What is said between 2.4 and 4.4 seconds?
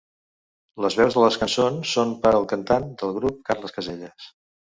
cantant del grup Carles Caselles.